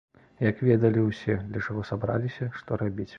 Як 0.45 0.63
ведалі 0.67 1.03
ўсе, 1.09 1.35
для 1.51 1.61
чаго 1.67 1.83
сабраліся, 1.91 2.49
што 2.61 2.81
рабіць. 2.85 3.09